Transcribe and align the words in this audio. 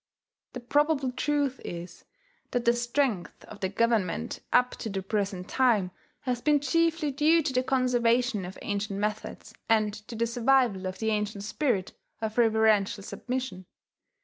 The 0.53 0.59
probable 0.59 1.11
truth 1.11 1.61
is 1.63 2.05
that 2.49 2.65
the 2.65 2.73
strength 2.73 3.45
of 3.45 3.59
the 3.59 3.69
government 3.69 4.39
up 4.51 4.71
to 4.77 4.89
the 4.89 5.03
present 5.03 5.47
time 5.47 5.91
has 6.21 6.41
been 6.41 6.59
chiefly 6.59 7.11
due 7.11 7.43
to 7.43 7.53
the 7.53 7.61
conservation 7.61 8.43
of 8.43 8.57
ancient 8.63 8.97
methods, 8.99 9.53
and 9.69 9.93
to 9.93 10.15
the 10.15 10.25
survival 10.25 10.87
of 10.87 10.97
the 10.97 11.11
ancient 11.11 11.43
spirit 11.43 11.93
of 12.19 12.39
reverential 12.39 13.03
submission. 13.03 13.67